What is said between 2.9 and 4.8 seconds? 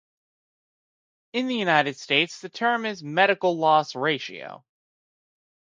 "medical loss ratio".